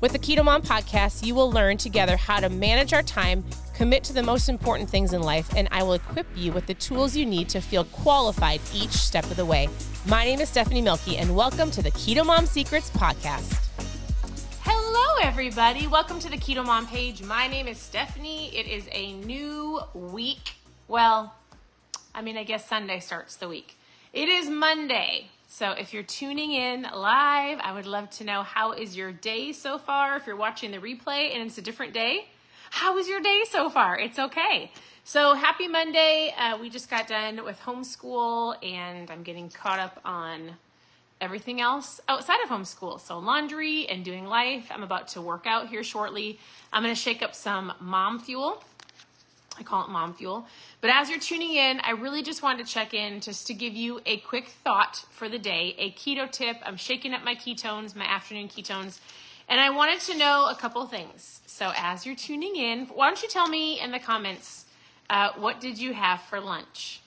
[0.00, 3.44] With the Keto Mom podcast, you will learn together how to manage our time,
[3.74, 6.74] commit to the most important things in life, and I will equip you with the
[6.74, 9.68] tools you need to feel qualified each step of the way.
[10.06, 13.66] My name is Stephanie Milky, and welcome to the Keto Mom Secrets podcast.
[14.60, 15.88] Hello, everybody.
[15.88, 17.24] Welcome to the Keto Mom page.
[17.24, 18.56] My name is Stephanie.
[18.56, 20.54] It is a new week.
[20.86, 21.34] Well,
[22.14, 23.76] I mean, I guess Sunday starts the week.
[24.12, 25.30] It is Monday.
[25.50, 29.52] So if you're tuning in live, I would love to know how is your day
[29.52, 30.14] so far.
[30.16, 32.26] If you're watching the replay and it's a different day,
[32.70, 33.98] how is your day so far?
[33.98, 34.70] It's okay.
[35.04, 36.34] So happy Monday.
[36.38, 40.52] Uh, we just got done with homeschool and I'm getting caught up on
[41.18, 43.00] everything else outside of homeschool.
[43.00, 44.66] So laundry and doing life.
[44.70, 46.38] I'm about to work out here shortly.
[46.74, 48.62] I'm going to shake up some mom fuel.
[49.58, 50.46] I call it mom fuel.
[50.80, 53.74] But as you're tuning in, I really just wanted to check in just to give
[53.74, 56.56] you a quick thought for the day, a keto tip.
[56.64, 59.00] I'm shaking up my ketones, my afternoon ketones,
[59.48, 61.40] and I wanted to know a couple things.
[61.46, 64.66] So as you're tuning in, why don't you tell me in the comments
[65.10, 67.00] uh, what did you have for lunch?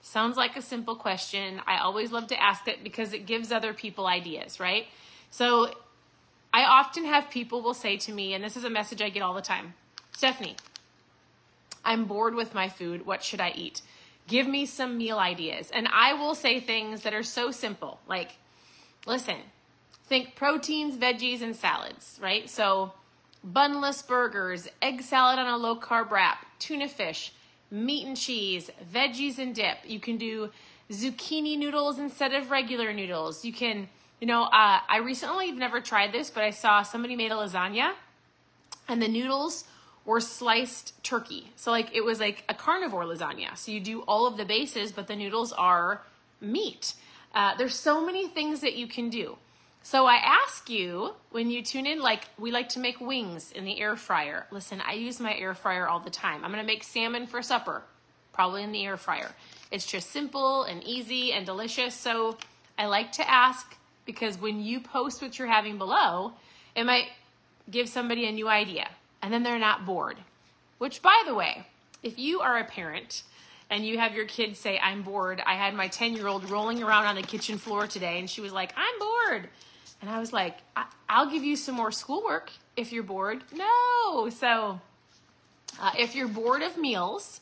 [0.00, 1.60] Sounds like a simple question.
[1.66, 4.86] I always love to ask it because it gives other people ideas, right?
[5.30, 5.72] So
[6.52, 9.22] I often have people will say to me, and this is a message I get
[9.22, 9.74] all the time
[10.12, 10.56] Stephanie,
[11.84, 13.06] I'm bored with my food.
[13.06, 13.82] What should I eat?
[14.28, 15.70] Give me some meal ideas.
[15.70, 18.36] And I will say things that are so simple like,
[19.06, 19.36] listen,
[20.06, 22.48] think proteins, veggies, and salads, right?
[22.48, 22.92] So,
[23.44, 27.32] bunless burgers, egg salad on a low carb wrap, tuna fish,
[27.70, 29.78] meat and cheese, veggies and dip.
[29.84, 30.50] You can do
[30.90, 33.44] zucchini noodles instead of regular noodles.
[33.44, 33.88] You can,
[34.20, 37.36] you know, uh, I recently have never tried this, but I saw somebody made a
[37.36, 37.94] lasagna
[38.88, 39.64] and the noodles
[40.04, 41.52] or sliced turkey.
[41.56, 43.56] So like it was like a carnivore lasagna.
[43.56, 46.02] So you do all of the bases, but the noodles are
[46.40, 46.94] meat.
[47.34, 49.36] Uh, there's so many things that you can do.
[49.84, 53.64] So I ask you when you tune in, like we like to make wings in
[53.64, 54.46] the air fryer.
[54.50, 56.44] Listen, I use my air fryer all the time.
[56.44, 57.82] I'm gonna make salmon for supper,
[58.32, 59.32] probably in the air fryer.
[59.70, 61.94] It's just simple and easy and delicious.
[61.94, 62.36] So
[62.78, 66.32] I like to ask because when you post what you're having below,
[66.76, 67.08] it might
[67.70, 68.88] give somebody a new idea
[69.22, 70.18] and then they're not bored.
[70.78, 71.64] Which, by the way,
[72.02, 73.22] if you are a parent
[73.70, 76.82] and you have your kids say, I'm bored, I had my 10 year old rolling
[76.82, 79.48] around on the kitchen floor today and she was like, I'm bored.
[80.00, 80.86] And I was like, I-
[81.22, 83.44] will give you some more schoolwork if you're bored.
[83.54, 84.28] No.
[84.30, 84.80] So,
[85.80, 87.40] uh, if you're bored of meals,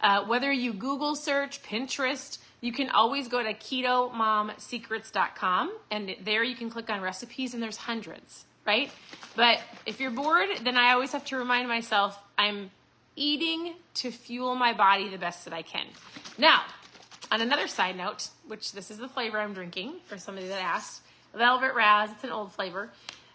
[0.00, 6.56] uh, whether you Google search, Pinterest, you can always go to ketomomsecrets.com and there you
[6.56, 8.90] can click on recipes and there's hundreds right?
[9.34, 12.70] But if you're bored, then I always have to remind myself I'm
[13.16, 15.86] eating to fuel my body the best that I can.
[16.36, 16.62] Now,
[17.32, 21.00] on another side note, which this is the flavor I'm drinking for somebody that asked,
[21.34, 22.90] Velvet Raz, it's an old flavor.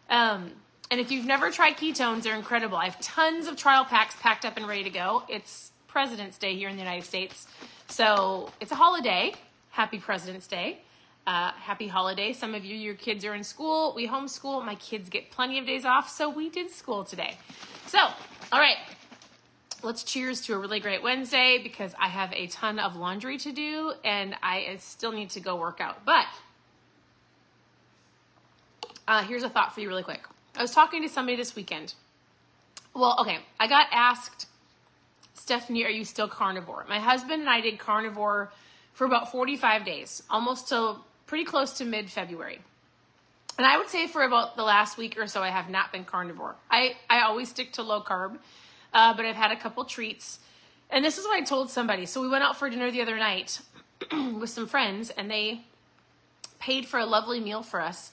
[0.09, 0.51] Um,
[0.91, 2.77] and if you've never tried ketones, they're incredible.
[2.77, 5.23] I have tons of trial packs packed up and ready to go.
[5.27, 7.47] It's President's Day here in the United States.
[7.87, 9.33] So it's a holiday.
[9.71, 10.81] Happy President's Day.
[11.25, 12.33] Uh, happy holiday.
[12.33, 13.93] Some of you, your kids are in school.
[13.95, 14.65] We homeschool.
[14.65, 17.37] My kids get plenty of days off, so we did school today.
[17.87, 17.99] So,
[18.51, 18.75] all right,
[19.83, 23.53] let's cheers to a really great Wednesday because I have a ton of laundry to
[23.53, 26.03] do and I still need to go work out.
[26.05, 26.25] But
[29.07, 30.21] uh, here's a thought for you, really quick.
[30.57, 31.93] I was talking to somebody this weekend.
[32.93, 34.47] Well, okay, I got asked,
[35.33, 36.85] Stephanie, are you still carnivore?
[36.89, 38.51] My husband and I did carnivore
[38.93, 42.59] for about 45 days, almost till pretty close to mid February.
[43.57, 46.05] And I would say for about the last week or so, I have not been
[46.05, 46.55] carnivore.
[46.71, 48.37] I, I always stick to low carb,
[48.93, 50.39] uh, but I've had a couple treats.
[50.89, 52.05] And this is what I told somebody.
[52.05, 53.61] So we went out for dinner the other night
[54.11, 55.61] with some friends, and they
[56.59, 58.11] paid for a lovely meal for us.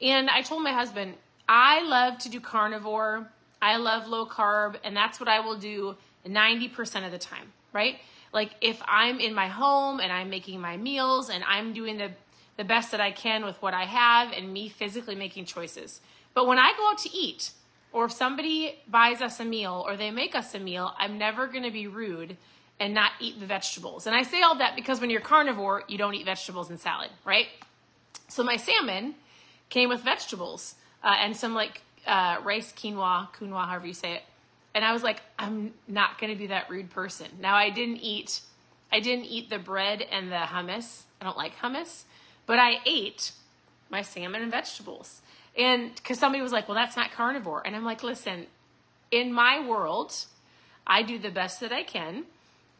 [0.00, 1.14] And I told my husband,
[1.48, 3.28] I love to do carnivore.
[3.60, 5.96] I love low carb, and that's what I will do
[6.26, 7.96] 90% of the time, right?
[8.32, 12.10] Like if I'm in my home and I'm making my meals and I'm doing the
[12.58, 16.02] the best that I can with what I have and me physically making choices.
[16.34, 17.52] But when I go out to eat,
[17.92, 21.46] or if somebody buys us a meal or they make us a meal, I'm never
[21.46, 22.36] going to be rude
[22.78, 24.06] and not eat the vegetables.
[24.06, 27.10] And I say all that because when you're carnivore, you don't eat vegetables and salad,
[27.24, 27.46] right?
[28.28, 29.14] So my salmon
[29.70, 34.22] came with vegetables uh, and some like uh, rice quinoa, quinoa, however you say it,
[34.74, 37.28] And I was like, I'm not going to be that rude person.
[37.40, 38.40] Now I didn't eat
[38.90, 41.02] I didn't eat the bread and the hummus.
[41.20, 42.04] I don't like hummus,
[42.48, 43.32] but I ate
[43.90, 45.20] my salmon and vegetables.
[45.56, 47.62] And because somebody was like, well, that's not carnivore.
[47.64, 48.46] And I'm like, listen,
[49.10, 50.24] in my world,
[50.86, 52.24] I do the best that I can.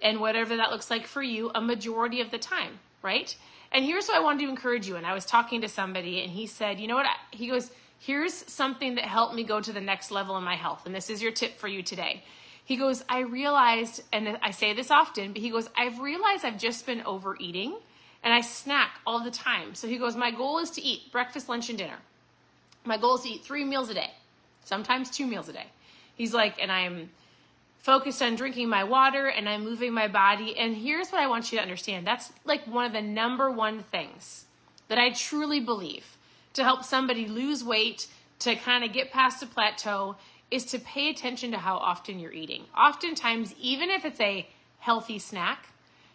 [0.00, 3.37] And whatever that looks like for you, a majority of the time, right?
[3.70, 4.97] And here's what I wanted to encourage you.
[4.97, 7.06] And I was talking to somebody, and he said, you know what?
[7.32, 10.87] He goes, here's something that helped me go to the next level in my health.
[10.87, 12.25] And this is your tip for you today.
[12.64, 16.59] He goes, I realized, and I say this often, but he goes, I've realized I've
[16.59, 17.75] just been overeating
[18.23, 19.75] and I snack all the time.
[19.75, 21.99] So he goes, My goal is to eat breakfast, lunch, and dinner.
[22.85, 24.11] My goal is to eat three meals a day,
[24.65, 25.67] sometimes two meals a day.
[26.15, 27.11] He's like, and I'm
[27.81, 30.56] focused on drinking my water and I'm moving my body.
[30.59, 33.82] And here's what I want you to understand that's like one of the number one
[33.85, 34.47] things
[34.88, 36.17] that I truly believe
[36.55, 38.09] to help somebody lose weight,
[38.41, 40.17] to kind of get past a plateau,
[40.50, 42.64] is to pay attention to how often you're eating.
[42.76, 44.49] Oftentimes, even if it's a
[44.81, 45.69] healthy snack,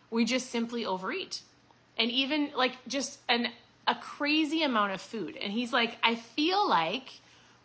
[0.10, 1.42] we just simply overeat.
[1.98, 3.48] And even like just an
[3.88, 5.38] a crazy amount of food.
[5.38, 7.10] And he's like, I feel like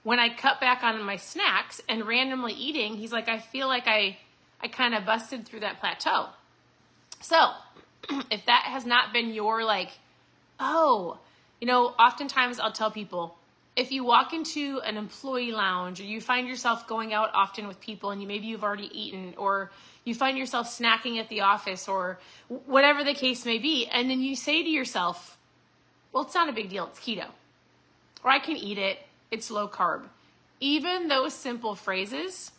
[0.02, 3.86] when I cut back on my snacks and randomly eating, he's like, I feel like
[3.86, 4.18] I
[4.60, 6.26] I kind of busted through that plateau.
[7.20, 7.50] So,
[8.30, 9.90] if that has not been your like,
[10.58, 11.18] oh,
[11.60, 13.36] you know, oftentimes I'll tell people,
[13.78, 17.80] if you walk into an employee lounge or you find yourself going out often with
[17.80, 19.70] people and you maybe you've already eaten or
[20.04, 22.18] you find yourself snacking at the office or
[22.66, 25.38] whatever the case may be and then you say to yourself
[26.12, 27.26] well it's not a big deal it's keto.
[28.24, 28.98] Or i can eat it
[29.30, 30.02] it's low carb.
[30.58, 32.50] Even those simple phrases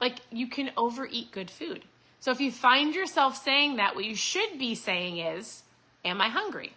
[0.00, 1.84] like you can overeat good food.
[2.20, 5.62] So if you find yourself saying that what you should be saying is
[6.06, 6.72] am i hungry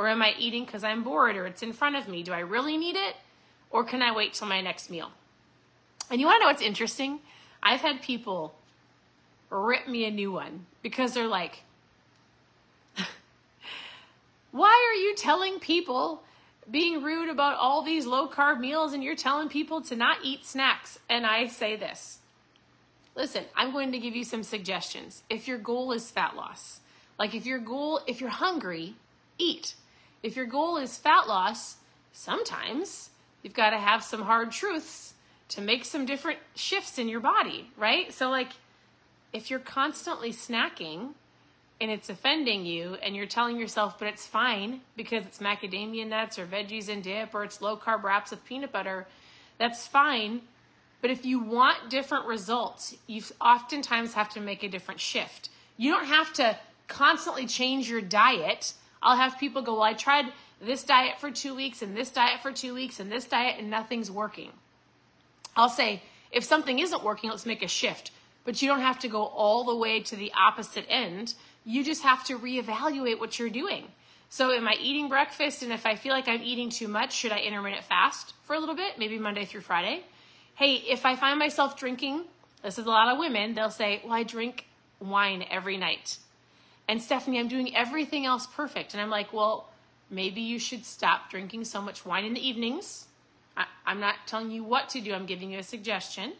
[0.00, 2.22] or am I eating because I'm bored or it's in front of me?
[2.22, 3.16] Do I really need it?
[3.70, 5.12] Or can I wait till my next meal?
[6.10, 7.20] And you want to know what's interesting?
[7.62, 8.54] I've had people
[9.50, 11.64] rip me a new one because they're like,
[14.52, 16.22] why are you telling people
[16.70, 20.46] being rude about all these low carb meals and you're telling people to not eat
[20.46, 20.98] snacks?
[21.10, 22.20] And I say this
[23.14, 25.24] listen, I'm going to give you some suggestions.
[25.28, 26.80] If your goal is fat loss,
[27.18, 28.94] like if your goal, if you're hungry,
[29.36, 29.74] eat.
[30.22, 31.76] If your goal is fat loss,
[32.12, 33.10] sometimes
[33.42, 35.14] you've got to have some hard truths
[35.48, 38.12] to make some different shifts in your body, right?
[38.12, 38.52] So, like,
[39.32, 41.10] if you're constantly snacking
[41.80, 46.38] and it's offending you and you're telling yourself, but it's fine because it's macadamia nuts
[46.38, 49.06] or veggies and dip or it's low carb wraps with peanut butter,
[49.58, 50.42] that's fine.
[51.00, 55.48] But if you want different results, you oftentimes have to make a different shift.
[55.78, 56.58] You don't have to
[56.88, 60.26] constantly change your diet I'll have people go, Well, I tried
[60.60, 63.70] this diet for two weeks and this diet for two weeks and this diet and
[63.70, 64.50] nothing's working.
[65.56, 68.10] I'll say, If something isn't working, let's make a shift.
[68.44, 71.34] But you don't have to go all the way to the opposite end.
[71.64, 73.88] You just have to reevaluate what you're doing.
[74.32, 75.62] So, am I eating breakfast?
[75.62, 78.60] And if I feel like I'm eating too much, should I intermittent fast for a
[78.60, 80.04] little bit, maybe Monday through Friday?
[80.54, 82.24] Hey, if I find myself drinking,
[82.62, 84.66] this is a lot of women, they'll say, Well, I drink
[85.00, 86.18] wine every night.
[86.90, 88.94] And Stephanie, I'm doing everything else perfect.
[88.94, 89.68] And I'm like, well,
[90.10, 93.06] maybe you should stop drinking so much wine in the evenings.
[93.56, 96.32] I, am not telling you what to do, I'm giving you a suggestion.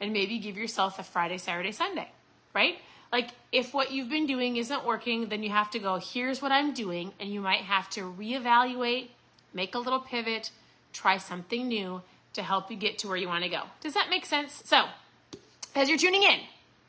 [0.00, 2.08] And maybe give yourself a Friday, Saturday, Sunday,
[2.54, 2.78] right?
[3.10, 6.52] Like, if what you've been doing isn't working, then you have to go, here's what
[6.52, 7.12] I'm doing.
[7.18, 9.08] And you might have to reevaluate,
[9.52, 10.52] make a little pivot,
[10.92, 12.00] try something new
[12.34, 13.62] to help you get to where you want to go.
[13.80, 14.62] Does that make sense?
[14.64, 14.84] So,
[15.74, 16.38] as you're tuning in,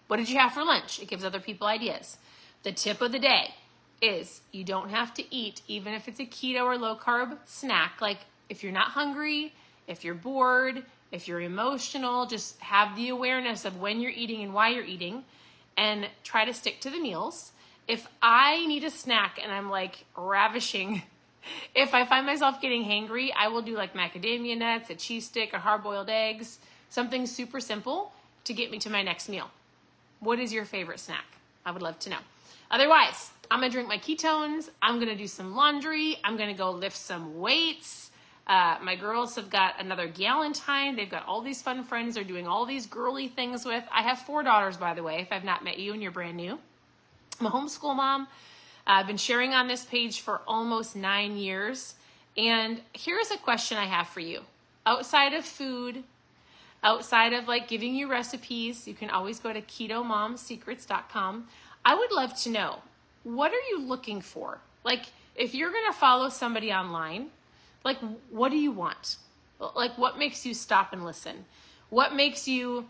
[0.05, 0.99] what did you have for lunch?
[0.99, 2.19] It gives other people ideas.
[2.63, 3.55] The tip of the day
[4.01, 8.01] is you don't have to eat, even if it's a keto or low carb snack.
[8.01, 9.53] Like if you're not hungry,
[9.87, 14.53] if you're bored, if you're emotional, just have the awareness of when you're eating and
[14.53, 15.23] why you're eating
[15.77, 17.51] and try to stick to the meals.
[17.87, 21.01] If I need a snack and I'm like ravishing,
[21.75, 25.53] if I find myself getting hangry, I will do like macadamia nuts, a cheese stick,
[25.53, 28.13] or hard boiled eggs, something super simple
[28.43, 29.49] to get me to my next meal.
[30.19, 31.25] What is your favorite snack?
[31.65, 32.19] I would love to know.
[32.71, 34.69] Otherwise, I'm gonna drink my ketones.
[34.81, 36.17] I'm gonna do some laundry.
[36.23, 38.11] I'm gonna go lift some weights.
[38.47, 40.95] Uh, my girls have got another Galentine.
[40.95, 43.83] They've got all these fun friends they're doing all these girly things with.
[43.91, 46.37] I have four daughters, by the way, if I've not met you and you're brand
[46.37, 46.57] new.
[47.39, 48.27] I'm a homeschool mom.
[48.87, 51.95] I've been sharing on this page for almost nine years.
[52.37, 54.41] And here's a question I have for you.
[54.85, 56.03] Outside of food,
[56.83, 61.47] outside of like giving you recipes, you can always go to ketomomsecrets.com.
[61.85, 62.79] I would love to know
[63.23, 64.59] what are you looking for?
[64.83, 67.27] Like, if you're going to follow somebody online,
[67.83, 67.97] like,
[68.29, 69.17] what do you want?
[69.75, 71.45] Like, what makes you stop and listen?
[71.89, 72.87] What makes you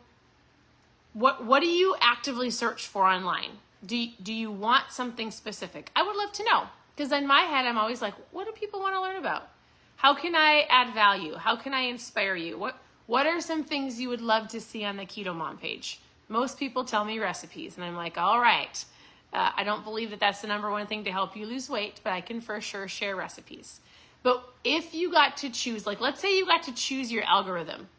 [1.14, 3.60] What what do you actively search for online?
[3.86, 5.92] Do do you want something specific?
[5.96, 6.64] I would love to know
[6.96, 9.50] because in my head I'm always like, what do people want to learn about?
[9.98, 11.36] How can I add value?
[11.36, 12.58] How can I inspire you?
[12.58, 16.00] What what are some things you would love to see on the Keto Mom page?
[16.32, 18.86] Most people tell me recipes, and I'm like, all right.
[19.34, 22.00] Uh, I don't believe that that's the number one thing to help you lose weight,
[22.06, 23.82] but I can for sure share recipes.
[24.24, 27.90] But if you got to choose, like let's say you got to choose your algorithm,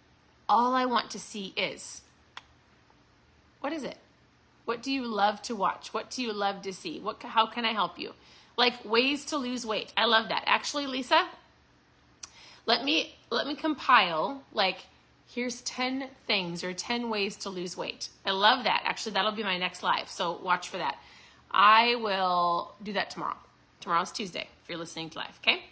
[0.49, 2.01] all I want to see is
[3.61, 3.99] what is it?
[4.65, 5.93] What do you love to watch?
[5.93, 7.01] What do you love to see?
[7.01, 8.15] What how can I help you?
[8.57, 9.93] Like ways to lose weight.
[9.95, 10.45] I love that.
[10.47, 11.29] Actually, Lisa,
[12.65, 14.79] let me let me compile like
[15.29, 18.09] here's 10 things or 10 ways to lose weight.
[18.25, 18.83] I love that.
[18.85, 20.09] Actually, that'll be my next live.
[20.09, 20.97] So watch for that.
[21.51, 23.37] I will do that tomorrow.
[23.81, 25.63] Tomorrow's Tuesday if you're listening to live, okay?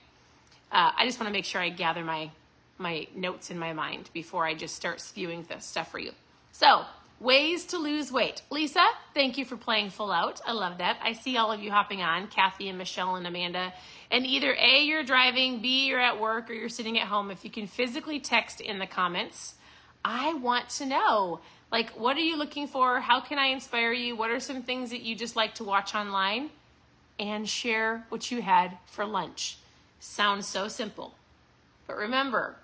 [0.72, 2.30] Uh, I just want to make sure I gather my
[2.78, 6.12] my notes in my mind before I just start spewing this stuff for you.
[6.52, 6.86] So,
[7.20, 8.42] ways to lose weight.
[8.50, 10.40] Lisa, thank you for playing full out.
[10.46, 10.98] I love that.
[11.02, 13.74] I see all of you hopping on, Kathy and Michelle and Amanda.
[14.10, 17.30] And either A, you're driving, B, you're at work, or you're sitting at home.
[17.30, 19.54] If you can physically text in the comments,
[20.04, 21.40] I want to know.
[21.70, 23.00] Like, what are you looking for?
[23.00, 24.16] How can I inspire you?
[24.16, 26.50] What are some things that you just like to watch online?
[27.18, 29.58] And share what you had for lunch.
[30.00, 31.14] Sounds so simple.
[31.86, 32.56] But remember,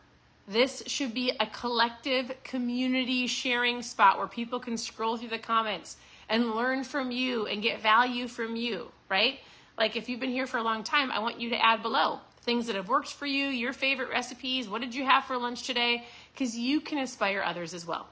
[0.48, 5.96] this should be a collective community sharing spot where people can scroll through the comments
[6.28, 9.40] and learn from you and get value from you, right?
[9.76, 12.20] Like if you've been here for a long time, I want you to add below
[12.42, 15.64] things that have worked for you, your favorite recipes, what did you have for lunch
[15.64, 16.06] today?
[16.32, 18.06] Because you can inspire others as well.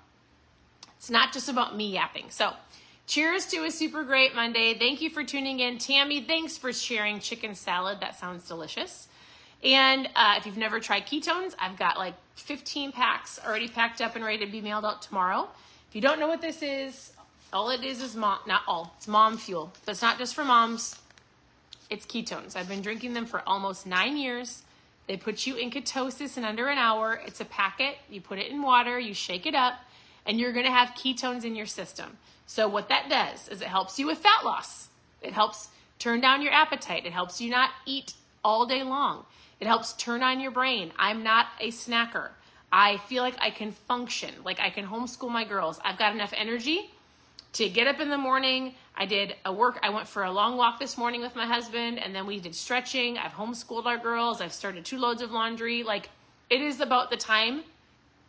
[0.97, 2.26] It's not just about me yapping.
[2.31, 2.53] So,
[3.07, 4.76] cheers to a super great Monday.
[4.76, 5.79] Thank you for tuning in.
[5.79, 8.00] Tammy, thanks for sharing chicken salad.
[8.00, 9.07] That sounds delicious.
[9.64, 14.14] And uh, if you've never tried ketones, I've got like 15 packs already packed up
[14.14, 15.49] and ready to be mailed out tomorrow.
[15.88, 17.12] If you don't know what this is,
[17.52, 19.73] all it is is mom, not all, it's mom fuel.
[19.87, 21.00] But it's not just for moms,
[21.88, 22.56] it's ketones.
[22.56, 24.62] I've been drinking them for almost nine years.
[25.06, 27.21] They put you in ketosis in under an hour.
[27.26, 27.97] It's a packet.
[28.11, 29.75] You put it in water, you shake it up,
[30.26, 32.18] and you're going to have ketones in your system.
[32.47, 34.88] So, what that does is it helps you with fat loss.
[35.23, 35.68] It helps
[35.99, 37.06] turn down your appetite.
[37.06, 38.14] It helps you not eat
[38.45, 39.25] all day long.
[39.61, 40.93] It helps turn on your brain.
[40.99, 42.31] I'm not a snacker.
[42.71, 45.81] I feel like I can function, like I can homeschool my girls.
[45.85, 46.91] I've got enough energy
[47.55, 48.75] to get up in the morning.
[48.97, 51.99] I did a work, I went for a long walk this morning with my husband,
[51.99, 53.17] and then we did stretching.
[53.17, 54.41] I've homeschooled our girls.
[54.41, 55.85] I've started two loads of laundry.
[55.85, 56.11] Like,
[56.51, 57.63] it is about the time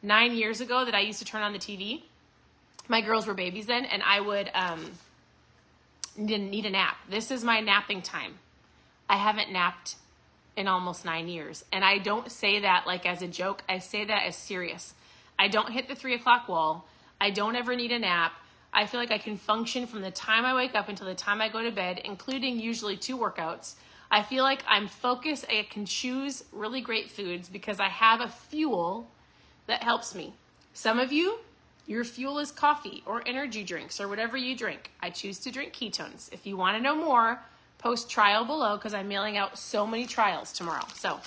[0.03, 2.03] nine years ago that I used to turn on the TV.
[2.87, 4.91] My girls were babies then, and I would um,
[6.17, 6.97] need a nap.
[7.09, 8.37] This is my napping time.
[9.09, 9.95] I haven't napped
[10.57, 11.65] in almost nine years.
[11.71, 14.93] And I don't say that like as a joke, I say that as serious.
[15.37, 16.87] I don't hit the three o'clock wall.
[17.19, 18.33] I don't ever need a nap.
[18.73, 21.41] I feel like I can function from the time I wake up until the time
[21.41, 23.75] I go to bed, including usually two workouts.
[24.11, 25.45] I feel like I'm focused.
[25.49, 29.09] I can choose really great foods because I have a fuel
[29.67, 30.33] that helps me.
[30.73, 31.39] Some of you,
[31.87, 34.91] your fuel is coffee or energy drinks or whatever you drink.
[35.01, 36.31] I choose to drink ketones.
[36.33, 37.39] If you want to know more,
[37.85, 40.85] post trial below because I'm mailing out so many trials tomorrow.
[40.95, 41.19] So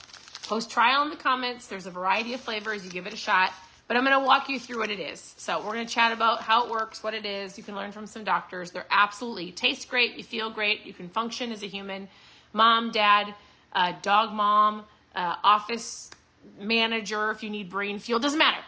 [0.43, 1.69] post trial in the comments.
[1.69, 2.85] There's a variety of flavors.
[2.85, 3.53] You give it a shot.
[3.87, 5.37] But I'm going to walk you through what it is.
[5.39, 7.57] So we're going to chat about how it works, what it is.
[7.57, 8.73] You can learn from some doctors.
[8.73, 10.17] They're absolutely taste great.
[10.17, 10.85] You feel great.
[10.85, 12.09] You can function as a human.
[12.53, 13.37] Mom, dad,
[13.73, 14.85] uh, dog mom,
[15.15, 16.11] uh, office
[16.59, 17.31] manager.
[17.31, 18.65] If you need brain fuel, doesn't matter.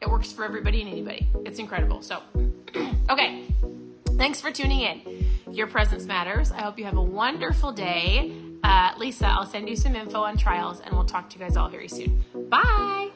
[0.00, 1.26] It works for everybody and anybody.
[1.44, 2.00] It's incredible.
[2.00, 2.22] So,
[3.10, 3.44] okay.
[4.16, 5.33] Thanks for tuning in.
[5.54, 6.50] Your presence matters.
[6.50, 8.32] I hope you have a wonderful day.
[8.64, 11.56] Uh, Lisa, I'll send you some info on trials and we'll talk to you guys
[11.56, 12.24] all very soon.
[12.48, 13.10] Bye.